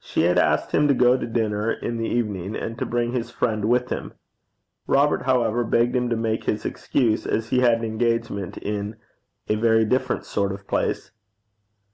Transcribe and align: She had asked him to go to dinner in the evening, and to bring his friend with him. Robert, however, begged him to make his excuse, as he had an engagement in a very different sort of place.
She 0.00 0.22
had 0.22 0.38
asked 0.38 0.72
him 0.72 0.88
to 0.88 0.94
go 0.94 1.18
to 1.18 1.26
dinner 1.26 1.70
in 1.70 1.98
the 1.98 2.08
evening, 2.08 2.56
and 2.56 2.78
to 2.78 2.86
bring 2.86 3.12
his 3.12 3.30
friend 3.30 3.66
with 3.66 3.90
him. 3.90 4.14
Robert, 4.86 5.24
however, 5.24 5.62
begged 5.62 5.94
him 5.94 6.08
to 6.08 6.16
make 6.16 6.44
his 6.44 6.64
excuse, 6.64 7.26
as 7.26 7.50
he 7.50 7.60
had 7.60 7.80
an 7.80 7.84
engagement 7.84 8.56
in 8.56 8.96
a 9.46 9.56
very 9.56 9.84
different 9.84 10.24
sort 10.24 10.52
of 10.52 10.66
place. 10.66 11.10